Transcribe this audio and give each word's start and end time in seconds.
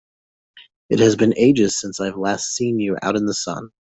It 0.89 0.97
has 0.99 1.15
been 1.15 1.37
ages 1.37 1.79
since 1.79 1.99
I've 1.99 2.17
last 2.17 2.55
seen 2.55 2.79
you 2.79 2.97
out 3.03 3.15
in 3.15 3.27
the 3.27 3.35
sun! 3.35 3.69